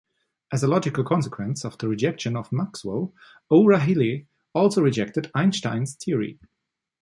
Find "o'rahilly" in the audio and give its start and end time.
3.51-4.25